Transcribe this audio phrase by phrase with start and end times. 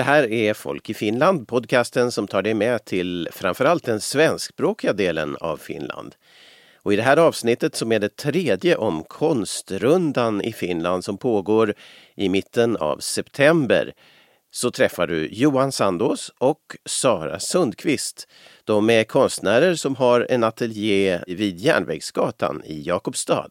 [0.00, 4.92] Det här är Folk i Finland, podcasten som tar dig med till framförallt den svenskspråkiga
[4.92, 6.14] delen av Finland.
[6.82, 11.74] Och I det här avsnittet som är det tredje om Konstrundan i Finland som pågår
[12.16, 13.92] i mitten av september
[14.50, 18.28] så träffar du Johan Sandås och Sara Sundqvist.
[18.64, 23.50] De är konstnärer som har en ateljé vid Järnvägsgatan i Jakobstad.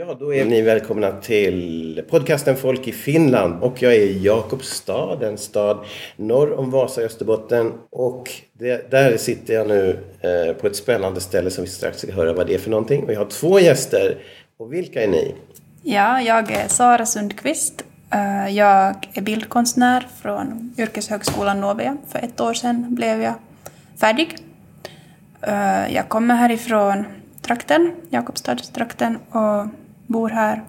[0.00, 5.22] Ja, då är ni välkomna till podcasten Folk i Finland och jag är i Jakobstad,
[5.22, 5.78] en stad
[6.16, 11.20] norr om Vasa i Österbotten och det, där sitter jag nu eh, på ett spännande
[11.20, 13.04] ställe som vi strax ska höra vad det är för någonting.
[13.04, 14.18] Och jag har två gäster
[14.58, 15.34] och vilka är ni?
[15.82, 17.84] Ja, jag är Sara Sundqvist.
[18.12, 21.96] Eh, jag är bildkonstnär från Yrkeshögskolan Novia.
[22.08, 23.34] För ett år sedan blev jag
[24.00, 24.36] färdig.
[25.42, 27.04] Eh, jag kommer härifrån
[27.42, 29.66] trakten, Jakobstadstrakten och
[30.10, 30.62] bor här.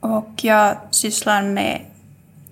[0.00, 1.80] Och jag sysslar med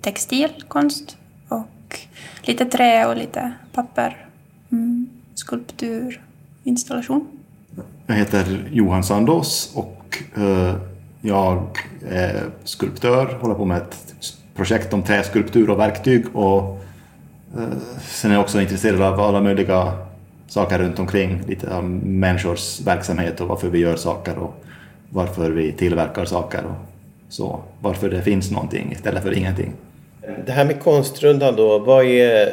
[0.01, 1.99] textilkonst och
[2.41, 4.27] lite trä och lite papper,
[4.71, 6.21] mm, skulptur,
[6.63, 7.27] installation.
[8.07, 10.75] Jag heter Johan Sandås och eh,
[11.21, 11.77] jag
[12.09, 14.15] är skulptör, håller på med ett
[14.55, 16.83] projekt om träskulptur och verktyg och
[17.57, 19.93] eh, sen är jag också intresserad av alla möjliga
[20.47, 24.65] saker runt omkring, lite av människors verksamhet och varför vi gör saker och
[25.09, 27.59] varför vi tillverkar saker och så.
[27.81, 29.73] Varför det finns någonting istället för ingenting.
[30.45, 32.49] Det här med Konstrundan då, vad är,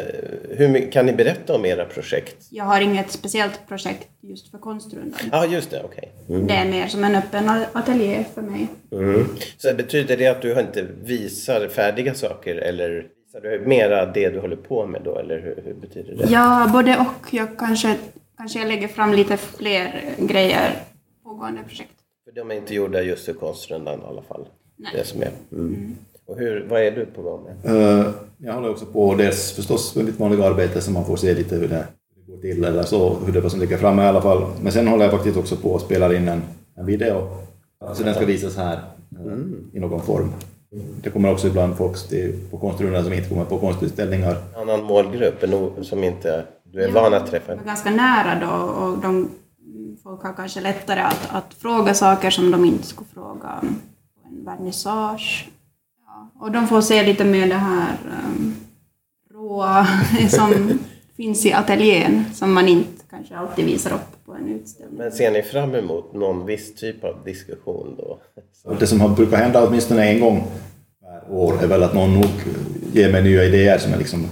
[0.50, 2.36] hur kan ni berätta om era projekt?
[2.50, 5.20] Jag har inget speciellt projekt just för Konstrundan.
[5.32, 6.12] Ja, just det, okej.
[6.24, 6.36] Okay.
[6.36, 6.46] Mm.
[6.46, 8.66] Det är mer som en öppen ateljé för mig.
[8.92, 9.26] Mm.
[9.58, 14.40] Så betyder det att du inte visar färdiga saker eller visar du mera det du
[14.40, 16.32] håller på med då, eller hur, hur betyder det?
[16.32, 17.34] Ja, både och.
[17.34, 17.96] Jag kanske,
[18.36, 20.70] kanske jag lägger fram lite fler grejer,
[21.24, 22.01] pågående projekt.
[22.32, 24.44] För de är inte gjorda just för Konstrundan i alla fall?
[24.76, 24.92] Nej.
[24.96, 25.30] Det som är.
[25.52, 25.66] Mm.
[25.66, 25.96] Mm.
[26.26, 27.74] Och hur, vad är du på gång med?
[27.74, 31.34] Uh, jag håller också på dels förstås med mitt vanliga arbete så man får se
[31.34, 31.86] lite hur det
[32.26, 34.44] går till eller så, hur det var som ligger framme i alla fall.
[34.62, 36.42] Men sen håller jag faktiskt också på att spela in en,
[36.76, 37.28] en video.
[37.94, 38.80] Så den ska visas här
[39.20, 39.70] mm.
[39.72, 40.32] i någon form.
[41.02, 44.36] Det kommer också ibland folk till, på konstrundan som inte kommer på konstutställningar.
[44.54, 45.44] En annan målgrupp
[45.82, 47.54] som inte du är ja, van att träffa?
[47.54, 49.30] Ganska nära då och de,
[50.02, 53.60] folk har kanske lättare att, att fråga saker som de inte skulle fråga
[54.14, 55.48] på en vernissage
[56.40, 58.56] och de får se lite mer det här um,
[59.30, 59.86] råa
[60.28, 60.78] som
[61.16, 64.98] finns i ateljén som man inte kanske alltid visar upp på en utställning.
[64.98, 68.18] Men ser ni fram emot någon viss typ av diskussion då?
[68.78, 70.44] Det som brukar hända åtminstone en gång
[71.00, 72.30] per år är väl att någon nog
[72.92, 74.28] ger mig nya idéer som jag, liksom,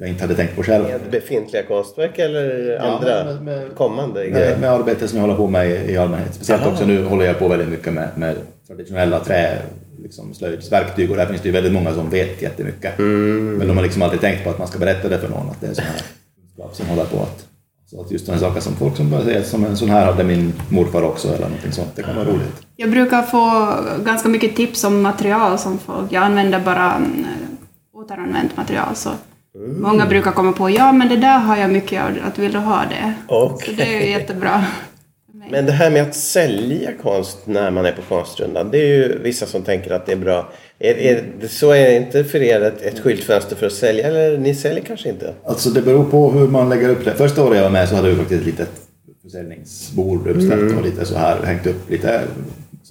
[0.00, 0.84] jag inte hade tänkt på själv.
[0.84, 4.56] Med befintliga konstverk eller andra ja, med, med, kommande med, grejer?
[4.58, 6.34] Med arbete som jag håller på med i allmänhet.
[6.34, 6.72] Speciellt Aha.
[6.72, 9.58] också nu håller jag på väldigt mycket med, med traditionella trä
[10.02, 12.98] liksom, slöjdsverktyg och där finns det ju väldigt många som vet jättemycket.
[12.98, 13.54] Mm.
[13.54, 15.60] Men de har liksom aldrig tänkt på att man ska berätta det för någon, att
[15.60, 16.02] det är sån här
[16.40, 17.46] kunskap som håller på att...
[17.86, 20.24] Så att just sådana saker som folk som börjar säga som en sån här hade
[20.24, 22.66] min morfar också eller någonting sånt, det kan vara roligt.
[22.76, 23.74] Jag brukar få
[24.04, 27.24] ganska mycket tips om material som folk, jag använder bara mm,
[27.94, 29.10] återanvänt material så
[29.54, 29.82] Mm.
[29.82, 32.58] Många brukar komma på ja men det där har jag mycket av, att vill du
[32.58, 33.14] ha det?
[33.34, 33.66] Okay.
[33.66, 34.64] Så det är jättebra.
[35.50, 39.18] Men det här med att sälja konst när man är på Konstrundan, det är ju
[39.22, 40.52] vissa som tänker att det är bra.
[40.78, 44.38] Är, är så är det inte för er ett, ett skyltfönster för att sälja, eller
[44.38, 45.34] ni säljer kanske inte?
[45.44, 47.14] Alltså det beror på hur man lägger upp det.
[47.14, 48.70] Första året jag var med så hade vi faktiskt ett litet
[49.22, 50.78] försäljningsbord uppställt mm.
[50.78, 52.20] och lite så här hängt upp lite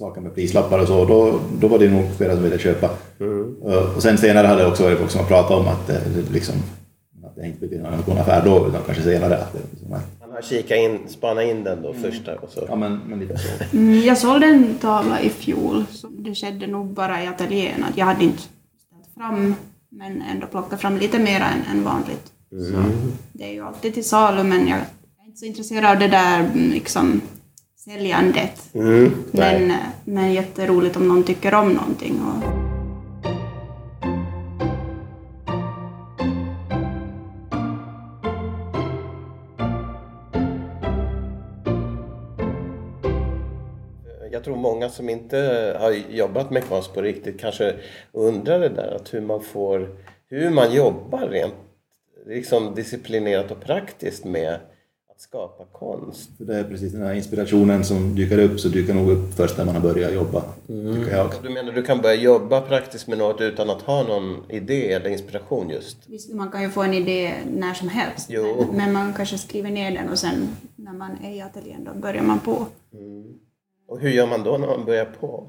[0.00, 1.04] saker med prislappar och så.
[1.04, 2.90] Då, då var det nog flera som ville köpa.
[3.20, 3.54] Mm.
[3.96, 6.00] Och sen senare hade det också varit folk som har pratat om att det,
[6.32, 6.54] liksom,
[7.24, 9.38] att det inte blir någon affär då, utan kanske senare.
[9.38, 9.96] Att det, liksom
[10.42, 12.02] kika in, spana in den då mm.
[12.02, 12.64] första och så.
[12.68, 13.76] Ja, men, men lite så.
[13.76, 15.84] Mm, jag sålde en tavla i fjol.
[15.90, 17.84] Så det skedde nog bara i ateljén.
[17.94, 19.54] Jag hade inte ställt fram,
[19.88, 22.32] men ändå plockat fram lite mer än, än vanligt.
[22.52, 22.72] Mm.
[22.72, 22.78] Så
[23.32, 26.50] det är ju alltid till salu, men jag är inte så intresserad av det där
[26.54, 27.20] liksom
[27.84, 28.74] säljandet.
[28.74, 29.72] Mm, men,
[30.04, 32.20] men jätteroligt om någon tycker om någonting.
[32.20, 32.44] Och,
[44.32, 45.36] jag tror många som inte
[45.80, 47.74] har jobbat med konst på riktigt kanske
[48.12, 49.96] undrar det där att hur man får,
[50.28, 51.54] hur man jobbar rent
[52.26, 54.58] liksom disciplinerat och praktiskt med
[55.20, 56.30] att skapa konst.
[56.38, 59.64] Det är precis den här inspirationen som dyker upp så dyker nog upp först när
[59.64, 60.42] man har börjat jobba.
[60.68, 61.08] Mm.
[61.08, 61.32] Jag.
[61.42, 65.10] Du menar du kan börja jobba praktiskt med något utan att ha någon idé eller
[65.10, 66.08] inspiration just?
[66.08, 68.26] Visst, man kan ju få en idé när som helst.
[68.30, 68.66] Jo.
[68.72, 72.22] Men man kanske skriver ner den och sen när man är i ateljén då börjar
[72.22, 72.66] man på.
[72.92, 73.24] Mm.
[73.88, 75.46] Och hur gör man då när man börjar på?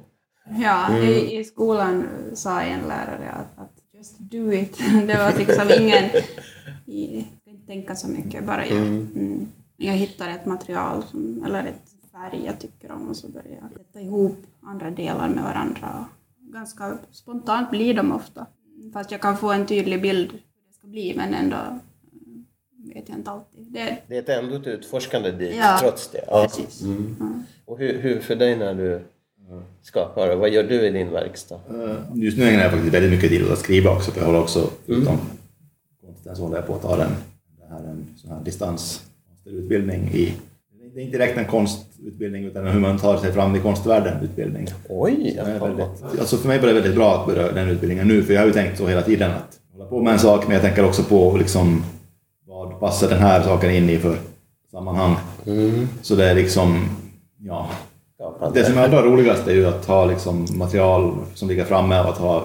[0.61, 1.03] Ja, mm.
[1.03, 4.77] i, i skolan sa en lärare att, att just do it.
[5.07, 6.03] Det var liksom ingen...
[6.85, 9.07] I, inte tänka så mycket, bara jag, mm.
[9.15, 9.47] Mm,
[9.81, 13.85] jag hittar ett material som, eller ett färg jag tycker om och så börjar jag
[13.85, 16.05] sätta ihop andra delar med varandra.
[16.39, 18.45] Ganska spontant blir de ofta.
[18.93, 21.57] Fast jag kan få en tydlig bild hur det ska bli men ändå
[22.95, 23.65] vet jag inte alltid.
[23.71, 26.23] Det, det är ändå ett utforskande dit ja, trots det.
[26.27, 26.43] Ja.
[26.43, 26.81] Precis.
[26.81, 27.15] Mm.
[27.19, 27.25] Ja.
[27.65, 29.01] Och hur, hur för dig när du
[29.81, 30.35] skapar?
[30.35, 31.59] Vad gör du i din verkstad?
[31.69, 34.25] Eh, just nu ägnar jag faktiskt väldigt mycket tid åt att skriva också, för jag
[34.25, 35.19] håller också, utom
[36.23, 36.35] mm.
[36.35, 37.11] så håller jag på att ta den,
[37.59, 38.43] det här, en sån här
[39.45, 40.33] distansutbildning i
[40.93, 44.67] det är inte direkt en konstutbildning utan hur man tar sig fram i konstvärlden utbildning.
[44.89, 45.39] Oj!
[45.59, 48.41] Väldigt, alltså för mig var det väldigt bra att börja den utbildningen nu, för jag
[48.41, 50.85] har ju tänkt så hela tiden att hålla på med en sak, men jag tänker
[50.85, 51.83] också på liksom,
[52.47, 54.17] vad passar den här saken in i för
[54.71, 55.15] sammanhang.
[55.45, 55.87] Mm.
[56.01, 56.85] Så det är liksom,
[57.39, 57.69] ja,
[58.53, 62.09] det som är allra roligast är ju att ha liksom material som ligger framme och
[62.09, 62.43] att ha,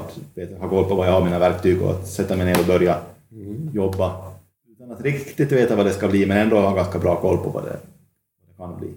[0.61, 2.95] ha koll på vad jag har mina verktyg och att sätta mig ner och börja
[3.33, 3.71] mm.
[3.75, 4.13] jobba
[4.97, 7.65] att riktigt veta vad det ska bli men ändå ha ganska bra koll på vad
[7.65, 7.77] det,
[8.57, 8.89] vad det kan bli.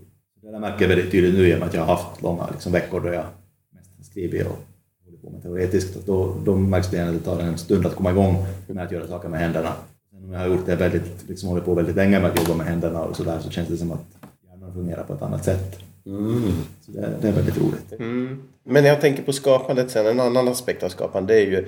[0.42, 2.48] Det där märker jag väldigt tydligt nu i och med att jag har haft långa
[2.51, 3.25] liksom, veckor då jag
[3.74, 4.60] mest skrivit och
[5.06, 6.06] hållit på med teoretiskt.
[6.06, 9.07] Då, då märks det att det tar en stund att komma igång med att göra
[9.07, 9.74] saker med händerna.
[10.12, 12.56] Sen om jag har gjort det väldigt, liksom hållit på väldigt länge med att jobba
[12.56, 14.06] med händerna och sådär så känns det som att
[14.48, 15.80] hjärnan fungerar på ett annat sätt.
[16.06, 16.51] Mm.
[16.81, 17.92] Så det, det, är väldigt roligt.
[18.00, 18.44] Mm.
[18.63, 21.68] Men jag tänker på skapandet sen, en annan aspekt av skapande det är ju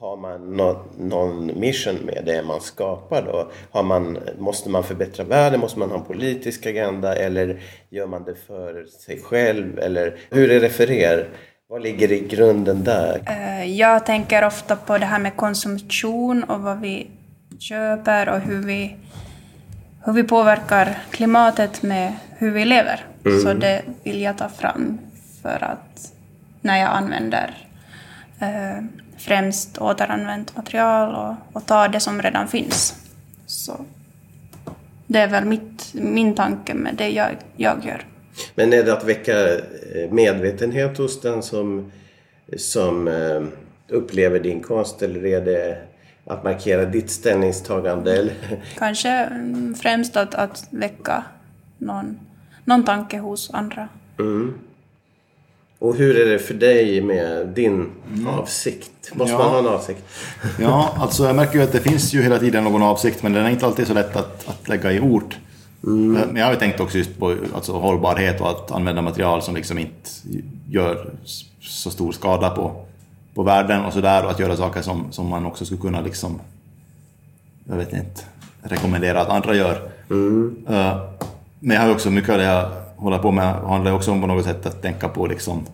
[0.00, 3.50] har man någon, någon mission med det man skapar då?
[3.70, 5.60] Har man, måste man förbättra världen?
[5.60, 7.16] Måste man ha en politisk agenda?
[7.16, 7.60] Eller
[7.90, 9.78] gör man det för sig själv?
[9.78, 11.28] Eller hur är det för er?
[11.68, 13.20] Vad ligger i grunden där?
[13.26, 17.06] Eh, jag tänker ofta på det här med konsumtion och vad vi
[17.58, 18.96] köper och hur vi,
[20.04, 23.06] hur vi påverkar klimatet med hur vi lever.
[23.24, 23.40] Mm.
[23.40, 24.98] Så det vill jag ta fram
[25.42, 26.12] för att
[26.60, 27.66] när jag använder
[28.40, 28.84] eh,
[29.20, 32.94] främst återanvänt material och, och ta det som redan finns.
[33.46, 33.84] Så
[35.06, 38.06] det är väl mitt, min tanke med det jag, jag gör.
[38.54, 41.92] Men är det att väcka eh, medvetenhet hos den som,
[42.56, 43.42] som eh,
[43.88, 45.78] upplever din konst eller är det
[46.24, 48.30] att markera ditt ställningstagande?
[48.78, 51.24] Kanske mm, främst att, att väcka
[51.78, 52.18] någon
[52.64, 53.88] någon tanke hos andra.
[54.18, 54.54] Mm.
[55.80, 58.26] Och hur är det för dig med din mm.
[58.26, 58.90] avsikt?
[59.12, 59.38] Måste ja.
[59.38, 60.04] man ha en avsikt?
[60.58, 63.46] ja, alltså jag märker ju att det finns ju hela tiden någon avsikt men den
[63.46, 65.34] är inte alltid så lätt att, att lägga i ord.
[65.84, 66.12] Mm.
[66.12, 69.54] Men jag har ju tänkt också just på alltså, hållbarhet och att använda material som
[69.54, 70.10] liksom inte
[70.68, 71.10] gör
[71.60, 72.84] så stor skada på,
[73.34, 76.40] på världen och sådär och att göra saker som, som man också skulle kunna liksom,
[77.64, 78.22] jag vet inte,
[78.62, 79.90] rekommendera att andra gör.
[80.10, 80.56] Mm.
[80.70, 80.96] Uh,
[81.60, 84.26] men jag har också mycket av det jag håller på med handlar också om på
[84.26, 85.66] något sätt att tänka på liksom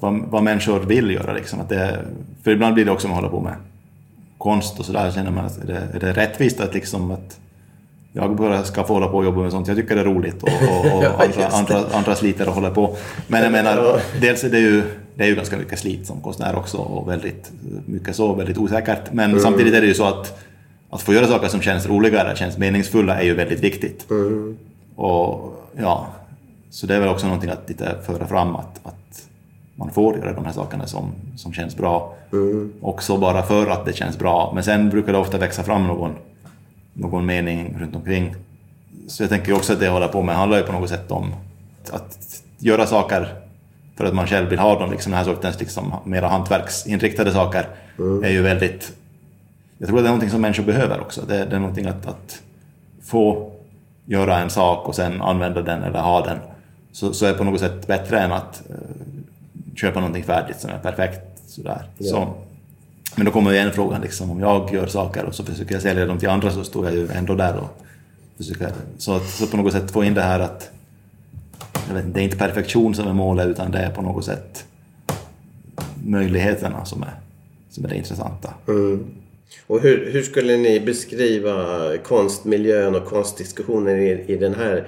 [0.00, 1.32] vad, vad människor vill göra.
[1.32, 1.60] Liksom.
[1.60, 1.98] Att det,
[2.42, 3.54] för ibland blir det också om man håller på med
[4.38, 7.38] konst och sådär, känner man att är det, är det rättvist att, liksom att
[8.12, 10.42] jag bara ska få hålla på och jobba med sånt jag tycker det är roligt
[10.42, 12.96] och, och, och ja, andra, andra, andra sliter och håller på.
[13.26, 14.82] Men jag menar, dels är det ju,
[15.14, 17.52] det är ju ganska mycket slit som konstnär också och väldigt
[17.86, 19.12] mycket så, väldigt osäkert.
[19.12, 19.42] Men mm.
[19.42, 20.42] samtidigt är det ju så att
[20.90, 24.10] att få göra saker som känns roligare, känns meningsfulla är ju väldigt viktigt.
[24.10, 24.56] Mm.
[24.96, 26.06] Och ja,
[26.70, 29.28] så det är väl också någonting att lite föra fram att, att
[29.74, 32.14] man får göra de här sakerna som, som känns bra.
[32.32, 32.72] Mm.
[32.80, 34.52] Också bara för att det känns bra.
[34.54, 36.14] Men sen brukar det ofta växa fram någon,
[36.92, 38.34] någon mening runt omkring.
[39.08, 41.10] Så jag tänker också att det jag håller på med handlar ju på något sätt
[41.10, 41.34] om
[41.90, 43.28] att göra saker
[43.96, 44.90] för att man själv vill ha dem.
[44.90, 47.68] Liksom den här sortens liksom, mera hantverksinriktade saker
[47.98, 48.24] mm.
[48.24, 48.92] är ju väldigt...
[49.78, 51.22] Jag tror att det är någonting som människor behöver också.
[51.28, 52.42] Det, det är någonting att, att
[53.02, 53.52] få
[54.04, 56.38] göra en sak och sen använda den eller ha den
[56.96, 58.76] så, så är på något sätt bättre än att uh,
[59.74, 61.20] köpa någonting färdigt som är perfekt.
[61.46, 61.82] Sådär.
[61.98, 62.10] Ja.
[62.10, 62.34] Så,
[63.16, 65.82] men då kommer ju en fråga, liksom, om jag gör saker och så försöker jag
[65.82, 67.82] sälja dem till andra så står jag ju ändå där och
[68.36, 68.72] försöker...
[68.98, 70.70] Så, att, så på något sätt få in det här att
[71.90, 74.64] inte, det är inte perfektion som är målet utan det är på något sätt
[76.04, 77.14] möjligheterna som är,
[77.70, 78.54] som är det intressanta.
[78.68, 79.06] Mm.
[79.66, 81.56] Och hur, hur, skulle ni beskriva
[82.04, 84.84] konstmiljön och konstdiskussionen i, i den här eh,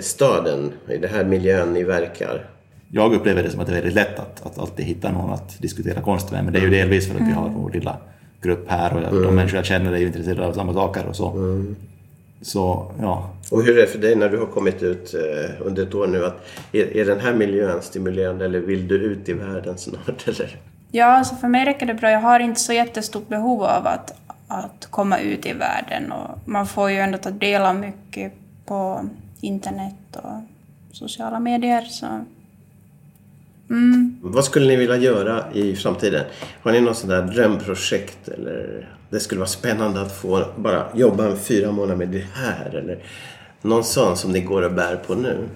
[0.00, 2.44] staden, i den här miljön ni verkar?
[2.90, 5.62] Jag upplever det som att det är väldigt lätt att, att alltid hitta någon att
[5.62, 6.78] diskutera konst med, men det är ju mm.
[6.78, 7.96] delvis för att vi har vår lilla
[8.42, 9.22] grupp här och mm.
[9.22, 11.30] de människor jag känner är ju intresserade av samma saker och så.
[11.30, 11.76] Mm.
[12.42, 13.30] Så, ja.
[13.50, 16.06] Och hur är det för dig när du har kommit ut eh, under ett år
[16.06, 16.24] nu?
[16.24, 20.28] Att, är, är den här miljön stimulerande eller vill du ut i världen snart?
[20.28, 20.56] Eller?
[20.90, 22.10] Ja, alltså för mig räcker det bra.
[22.10, 24.14] Jag har inte så jättestort behov av att,
[24.48, 26.12] att komma ut i världen.
[26.12, 28.32] Och man får ju ändå ta del av mycket
[28.66, 29.08] på
[29.40, 30.42] internet och
[30.92, 31.82] sociala medier.
[31.82, 32.24] Så
[34.20, 36.24] Vad skulle ni vilja göra i framtiden?
[36.62, 38.28] Har ni något sånt där drömprojekt?
[38.28, 42.74] Eller det skulle vara spännande att få bara jobba en fyra månader med det här?
[42.74, 42.98] Eller
[43.62, 45.48] någon sån som ni går och bär på nu?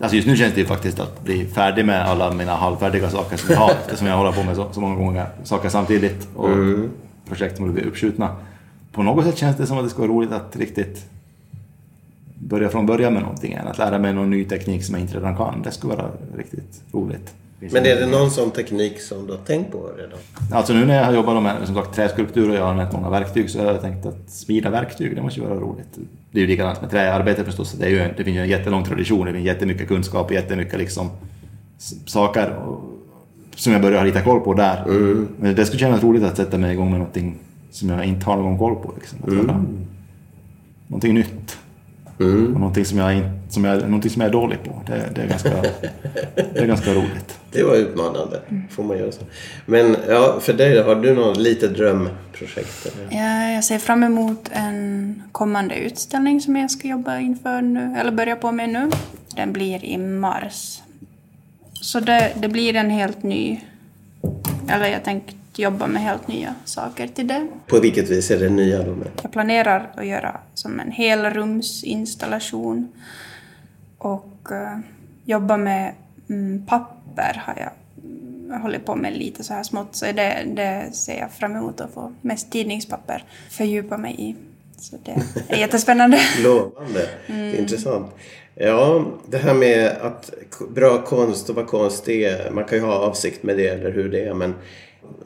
[0.00, 3.36] Alltså just nu känns det ju faktiskt att bli färdig med alla mina halvfärdiga saker
[3.36, 6.48] som jag har eftersom jag håller på med så, så många gånger saker samtidigt och
[7.28, 8.36] projekt som blir uppskjutna.
[8.92, 11.06] På något sätt känns det som att det skulle vara roligt att riktigt
[12.48, 15.16] börja från början med någonting än att lära mig någon ny teknik som jag inte
[15.16, 15.62] redan kan.
[15.62, 17.34] Det skulle vara riktigt roligt.
[17.60, 20.18] Men är det någon sån teknik som du har tänkt på redan?
[20.52, 23.10] Alltså nu när jag har jobbat med som sagt, träskulptur och jag har använt många
[23.10, 25.98] verktyg så har jag tänkt att smida verktyg, det måste ju vara roligt.
[26.30, 27.72] Det är ju likadant med träarbete förstås.
[27.72, 30.32] Det, är ju en, det finns ju en jättelång tradition, det finns jättemycket kunskap och
[30.32, 31.10] jättemycket liksom
[32.06, 32.80] saker och,
[33.56, 34.84] som jag börjar ha lite koll på där.
[35.40, 37.38] Men det skulle kännas roligt att sätta mig igång med någonting
[37.70, 38.94] som jag inte har någon koll på.
[38.98, 39.18] Liksom.
[39.26, 39.64] Att göra
[40.86, 41.58] någonting nytt.
[42.24, 44.82] Och någonting som jag, som jag, någonting som jag är dålig på.
[44.86, 45.62] Det, det, är, ganska,
[46.34, 47.38] det är ganska roligt.
[47.52, 48.40] Det var utmanande.
[48.70, 49.22] Får man göra så.
[49.66, 52.86] Men ja, för dig har du något litet drömprojekt?
[52.86, 53.18] Eller?
[53.20, 58.12] Ja, jag ser fram emot en kommande utställning som jag ska jobba inför nu, eller
[58.12, 58.90] börja på med nu.
[59.36, 60.82] Den blir i mars.
[61.72, 63.60] Så det, det blir en helt ny...
[64.68, 67.48] Eller jag tänkte jobba med helt nya saker till det.
[67.66, 68.96] På vilket vis är det nya då?
[69.22, 72.88] Jag planerar att göra som en helrumsinstallation
[73.98, 74.78] och eh,
[75.24, 75.92] jobba med
[76.28, 77.70] mm, papper har jag
[78.04, 81.80] mm, hållit på med lite så här smått så det, det ser jag fram emot
[81.80, 84.36] att få mest tidningspapper fördjupa mig i.
[84.76, 86.18] Så det är jättespännande.
[86.42, 87.08] Lovande.
[87.58, 88.14] Intressant.
[88.54, 90.30] Ja, det här med att
[90.68, 92.50] bra konst och vad konst är.
[92.50, 94.34] Man kan ju ha avsikt med det eller hur det är.
[94.34, 94.54] Men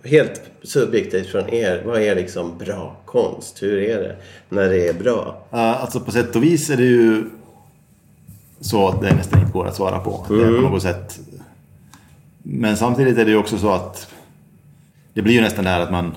[0.05, 1.83] helt subjektivt från er.
[1.87, 3.62] Vad är liksom bra konst?
[3.62, 4.17] Hur är det
[4.49, 5.37] när det är bra?
[5.50, 7.25] Alltså på sätt och vis är det ju
[8.61, 10.26] så att det nästan inte går att svara på.
[10.29, 11.21] Det är på något sätt.
[12.43, 14.09] Men samtidigt är det ju också så att
[15.14, 16.14] det blir ju nästan det här att man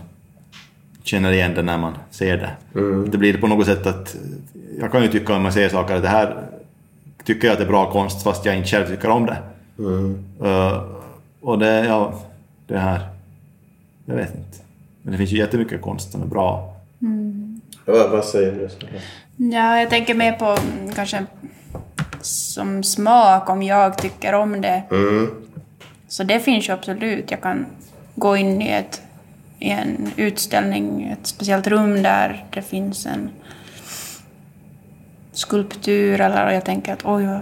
[1.03, 2.81] känner igen det när man ser det.
[3.11, 4.15] Det blir på något sätt att
[4.79, 6.43] jag kan ju tycka om man ser saker att det här
[7.23, 9.37] tycker jag att det är bra konst fast jag inte själv tycker om det.
[10.47, 10.83] Uh,
[11.41, 12.21] och det, ja,
[12.67, 12.99] det här,
[14.05, 14.57] jag vet inte.
[15.01, 16.75] Men det finns ju jättemycket konst som är bra.
[17.85, 18.69] Vad, vad säger du?
[19.37, 21.25] Ja, jag tänker mer på mm, kanske
[22.21, 24.83] som smak om jag tycker om det.
[26.07, 27.31] Så det finns ju absolut.
[27.31, 27.65] Jag kan
[28.15, 29.01] gå in i, ett,
[29.59, 33.29] i en utställning, ett speciellt rum där det finns en
[35.31, 37.39] skulptur eller jag tänker att oj,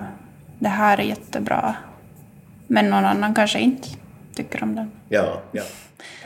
[0.59, 1.75] det här är jättebra.
[2.67, 3.87] Men någon annan kanske inte
[4.35, 4.91] tycker om den.
[5.09, 5.63] Ja, ja.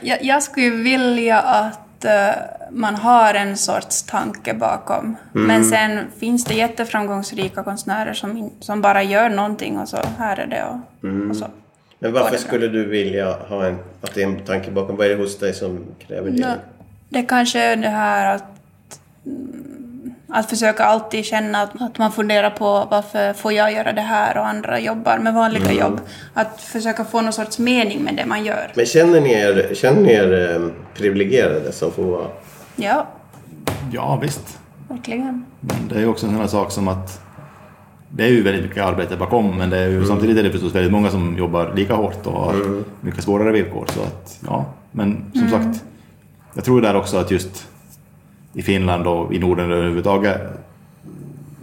[0.00, 2.30] Jag, jag skulle vilja att eh,
[2.70, 5.16] man har en sorts tanke bakom.
[5.32, 10.46] Men sen finns det jätteframgångsrika konstnärer som, som bara gör någonting och så här är
[10.46, 11.46] det och, och så.
[11.98, 14.96] Men Var varför skulle du vilja ha en, att det är en tanke bakom?
[14.96, 16.40] Vad är det hos dig som kräver det?
[16.46, 16.54] Nå,
[17.08, 18.44] det kanske är det här att,
[19.26, 19.77] mm,
[20.28, 24.38] att försöka alltid känna att, att man funderar på varför får jag göra det här
[24.38, 26.00] och andra jobbar med vanliga jobb.
[26.34, 28.72] Att försöka få någon sorts mening med det man gör.
[28.74, 32.26] Men känner ni er, känner ni er eh, privilegierade som får vara...
[32.76, 33.06] Ja,
[33.92, 34.58] Ja, visst.
[34.88, 35.44] verkligen.
[35.60, 37.20] Men det är ju också en sån här sak som att
[38.10, 40.74] det är ju väldigt mycket arbete bakom men det är ju, samtidigt är det förstås
[40.74, 43.86] väldigt många som jobbar lika hårt och har mycket svårare villkor.
[43.94, 44.64] Så att, ja.
[44.92, 45.84] Men som sagt,
[46.54, 47.66] jag tror där också att just
[48.58, 50.40] i Finland och i Norden överhuvudtaget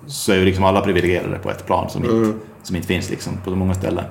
[0.08, 3.34] så är ju liksom alla privilegierade på ett plan som, inte, som inte finns liksom
[3.44, 4.04] på så många ställen.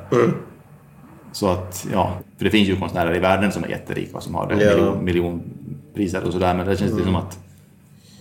[1.33, 4.35] Så att, ja, för det finns ju konstnärer i världen som är jätterika och som
[4.35, 4.71] har det, Ja.
[4.71, 7.39] miljon, miljonpriser och sådär men det känns det som att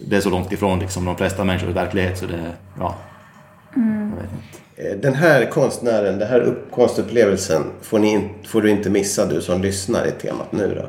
[0.07, 2.95] det är så långt ifrån liksom, de flesta människors verklighet så det, ja.
[3.75, 3.81] Jag
[4.21, 4.91] vet inte.
[4.95, 9.41] Eh, Den här konstnären, den här upp, konstupplevelsen får, ni, får du inte missa du
[9.41, 10.87] som lyssnar i temat nu då.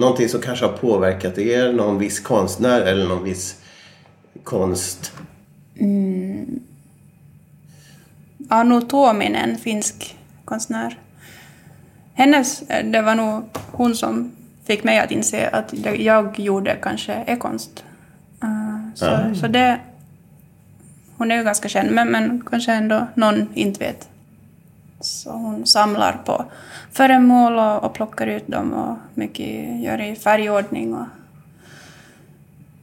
[0.00, 3.56] Någonting som kanske har påverkat er, någon viss konstnär eller någon viss
[4.44, 5.12] konst.
[8.48, 10.98] Anu Tuominen, finsk konstnär.
[12.14, 14.32] Hennes, det var nog hon som
[14.64, 17.84] fick mig att inse att det jag gjorde kanske är konst.
[18.44, 19.34] Uh, så, Ah.
[19.34, 19.80] så det...
[21.16, 24.08] Hon är ju ganska känd, men, men kanske ändå någon inte vet.
[25.00, 26.44] Så hon samlar på
[26.92, 30.94] föremål och, och plockar ut dem och mycket gör i färgordning.
[30.94, 31.06] Och,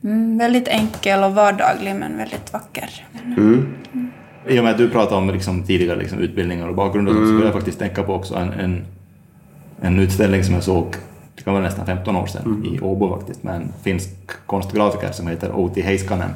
[0.03, 2.89] mm, väldigt enkel och vardaglig, men väldigt vacker.
[4.47, 7.25] I och med att du pratade om liksom, tidigare liksom, utbildningar och bakgrund och så
[7.25, 8.85] skulle jag faktiskt tänka på också en, en,
[9.81, 10.95] en utställning som jag såg,
[11.35, 14.09] det kan vara nästan 15 år sedan, i Åbo faktiskt, med en finsk
[14.45, 16.29] konstgrafiker som heter Outi Heiskanen.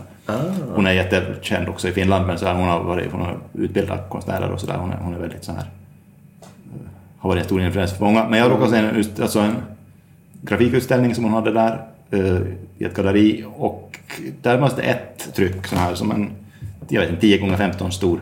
[0.76, 4.10] Hon är jättekänd också i Finland, men så här, hon har varit hon har utbildat
[4.10, 4.78] konstnärer och sådär.
[4.78, 5.66] Hon är, hon är väldigt så här
[7.22, 8.30] har varit en stor influens för många.
[8.30, 9.56] Men jag råkade se en, alltså en
[10.42, 12.42] grafikutställning som hon hade där eh,
[12.78, 14.00] i ett galleri och
[14.42, 16.32] där fanns det ett tryck sån här som en
[16.92, 18.20] jag vet inte, 10 gånger 15 stor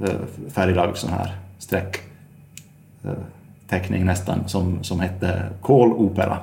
[0.00, 0.08] eh,
[0.54, 6.38] färglagd sån här streckteckning eh, nästan som, som hette kolopera.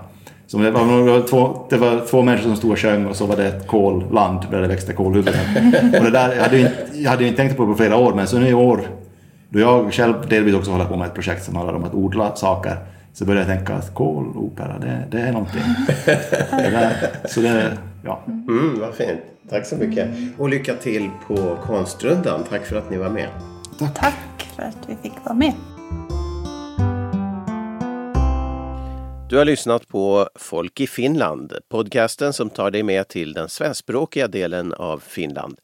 [0.48, 3.16] Som det, var, det, var två, det var två människor som stod och sjöng och
[3.16, 5.36] så var det ett kolland där det växte kolhuvuden.
[6.00, 7.78] och det där, jag, hade ju inte, jag hade ju inte tänkt på det på
[7.78, 8.88] flera år men så nu i år
[9.50, 12.36] då jag själv delvis också håller på med ett projekt som handlar om att odla
[12.36, 12.78] saker
[13.14, 15.62] så började jag tänka att kolopera, det, det är någonting.
[16.52, 18.24] det där, så det, ja.
[18.28, 19.22] Mm, vad fint.
[19.50, 20.10] Tack så mycket.
[20.38, 22.44] Och lycka till på Konstrundan.
[22.50, 23.30] Tack för att ni var med.
[23.96, 25.54] Tack för att vi fick vara med.
[29.30, 34.28] Du har lyssnat på Folk i Finland, podcasten som tar dig med till den svenskspråkiga
[34.28, 35.58] delen av Finland.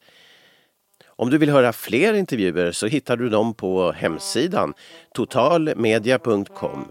[1.18, 4.74] Om du vill höra fler intervjuer så hittar du dem på hemsidan
[5.14, 6.84] totalmedia.com.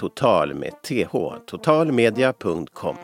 [0.00, 1.16] Total med th.
[1.46, 2.96] Totalmedia.com.